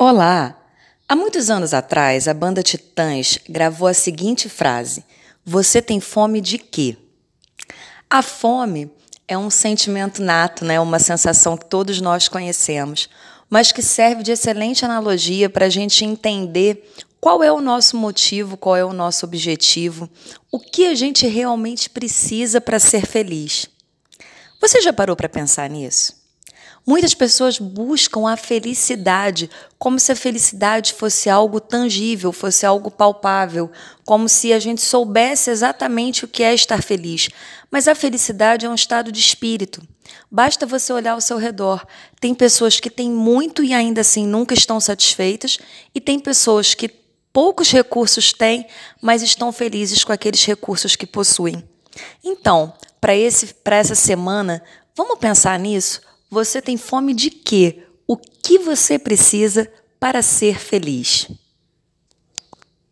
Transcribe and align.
Olá! 0.00 0.56
Há 1.08 1.16
muitos 1.16 1.50
anos 1.50 1.74
atrás, 1.74 2.28
a 2.28 2.32
banda 2.32 2.62
Titãs 2.62 3.36
gravou 3.48 3.88
a 3.88 3.92
seguinte 3.92 4.48
frase: 4.48 5.04
Você 5.44 5.82
tem 5.82 5.98
fome 5.98 6.40
de 6.40 6.56
quê? 6.56 6.96
A 8.08 8.22
fome 8.22 8.88
é 9.26 9.36
um 9.36 9.50
sentimento 9.50 10.22
nato, 10.22 10.64
né? 10.64 10.78
uma 10.78 11.00
sensação 11.00 11.56
que 11.56 11.66
todos 11.66 12.00
nós 12.00 12.28
conhecemos, 12.28 13.08
mas 13.50 13.72
que 13.72 13.82
serve 13.82 14.22
de 14.22 14.30
excelente 14.30 14.84
analogia 14.84 15.50
para 15.50 15.66
a 15.66 15.68
gente 15.68 16.04
entender 16.04 16.88
qual 17.20 17.42
é 17.42 17.50
o 17.50 17.60
nosso 17.60 17.96
motivo, 17.96 18.56
qual 18.56 18.76
é 18.76 18.84
o 18.84 18.92
nosso 18.92 19.26
objetivo, 19.26 20.08
o 20.52 20.60
que 20.60 20.86
a 20.86 20.94
gente 20.94 21.26
realmente 21.26 21.90
precisa 21.90 22.60
para 22.60 22.78
ser 22.78 23.04
feliz. 23.04 23.68
Você 24.60 24.80
já 24.80 24.92
parou 24.92 25.16
para 25.16 25.28
pensar 25.28 25.68
nisso? 25.68 26.17
Muitas 26.86 27.14
pessoas 27.14 27.58
buscam 27.58 28.28
a 28.28 28.36
felicidade 28.36 29.50
como 29.78 29.98
se 30.00 30.10
a 30.10 30.16
felicidade 30.16 30.94
fosse 30.94 31.28
algo 31.28 31.60
tangível, 31.60 32.32
fosse 32.32 32.64
algo 32.64 32.90
palpável, 32.90 33.70
como 34.04 34.28
se 34.28 34.52
a 34.52 34.58
gente 34.58 34.80
soubesse 34.80 35.50
exatamente 35.50 36.24
o 36.24 36.28
que 36.28 36.42
é 36.42 36.54
estar 36.54 36.82
feliz. 36.82 37.28
Mas 37.70 37.86
a 37.86 37.94
felicidade 37.94 38.64
é 38.64 38.68
um 38.68 38.74
estado 38.74 39.12
de 39.12 39.20
espírito. 39.20 39.82
Basta 40.30 40.64
você 40.64 40.92
olhar 40.92 41.12
ao 41.12 41.20
seu 41.20 41.36
redor. 41.36 41.86
Tem 42.18 42.34
pessoas 42.34 42.80
que 42.80 42.88
têm 42.88 43.10
muito 43.10 43.62
e 43.62 43.74
ainda 43.74 44.00
assim 44.00 44.26
nunca 44.26 44.54
estão 44.54 44.80
satisfeitas, 44.80 45.58
e 45.94 46.00
tem 46.00 46.18
pessoas 46.18 46.74
que 46.74 46.88
poucos 47.30 47.70
recursos 47.70 48.32
têm, 48.32 48.66
mas 49.00 49.22
estão 49.22 49.52
felizes 49.52 50.02
com 50.02 50.12
aqueles 50.12 50.44
recursos 50.44 50.96
que 50.96 51.06
possuem. 51.06 51.62
Então, 52.24 52.72
para 53.00 53.14
essa 53.14 53.94
semana, 53.94 54.62
vamos 54.96 55.18
pensar 55.18 55.58
nisso? 55.58 56.00
Você 56.30 56.60
tem 56.60 56.76
fome 56.76 57.14
de 57.14 57.30
quê? 57.30 57.84
O 58.06 58.16
que 58.16 58.58
você 58.58 58.98
precisa 58.98 59.70
para 59.98 60.22
ser 60.22 60.58
feliz? 60.58 61.28